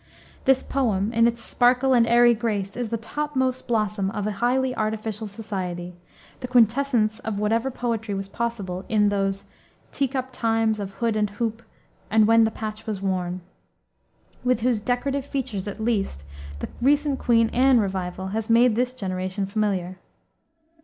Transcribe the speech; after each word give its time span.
This 0.45 0.63
poem, 0.63 1.13
in 1.13 1.27
its 1.27 1.43
sparkle 1.43 1.93
and 1.93 2.07
airy 2.07 2.33
grace, 2.33 2.75
is 2.75 2.89
the 2.89 2.97
topmost 2.97 3.67
blossom 3.67 4.09
of 4.09 4.25
a 4.25 4.31
highly 4.31 4.75
artificial 4.75 5.27
society, 5.27 5.93
the 6.39 6.47
quintessence 6.47 7.19
of 7.19 7.37
whatever 7.37 7.69
poetry 7.69 8.15
was 8.15 8.27
possible 8.27 8.83
in 8.89 9.09
those 9.09 9.45
"Teacup 9.91 10.29
times 10.31 10.79
of 10.79 10.93
hood 10.93 11.15
and 11.15 11.29
hoop, 11.29 11.61
And 12.09 12.25
when 12.25 12.45
the 12.45 12.49
patch 12.49 12.87
was 12.87 12.99
worn," 12.99 13.41
with 14.43 14.61
whose 14.61 14.81
decorative 14.81 15.27
features, 15.27 15.67
at 15.67 15.79
least, 15.79 16.23
the 16.57 16.69
recent 16.81 17.19
Queen 17.19 17.49
Anne 17.49 17.79
revival 17.79 18.29
has 18.29 18.49
made 18.49 18.75
this 18.75 18.93
generation 18.93 19.45
familiar. 19.45 19.99